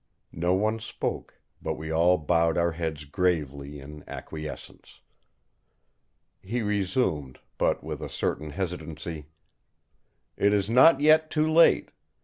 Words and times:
No 0.33 0.55
one 0.55 0.79
spoke, 0.79 1.35
but 1.61 1.75
we 1.75 1.91
all 1.91 2.17
bowed 2.17 2.57
our 2.57 2.71
heads 2.71 3.05
gravely 3.05 3.79
in 3.79 4.03
acquiescence. 4.07 4.99
He 6.41 6.63
resumed, 6.63 7.37
but 7.59 7.83
with 7.83 8.01
a 8.01 8.09
certain 8.09 8.49
hesitancy: 8.49 9.27
"It 10.37 10.53
is 10.53 10.71
not 10.71 11.01
yet 11.01 11.29
too 11.29 11.47
late! 11.47 11.91